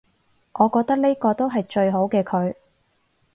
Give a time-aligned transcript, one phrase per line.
[0.53, 2.55] 我覺得呢個都係最好嘅佢